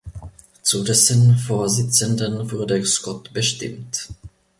[0.63, 4.09] Zu dessen Vorsitzenden wurde Scott bestimmt.